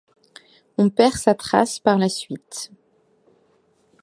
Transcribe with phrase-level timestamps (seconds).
[0.79, 2.71] On perd sa trace par la suite.